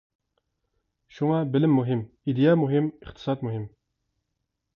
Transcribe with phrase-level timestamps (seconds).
[1.17, 2.01] شۇڭا بىلىم مۇھىم،
[2.31, 3.71] ئىدىيە مۇھىم، ئىقتىساد مۇھىم.